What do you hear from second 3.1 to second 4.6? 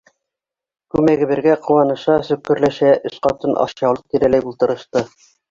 өс ҡатын ашъяулыҡ тирәләй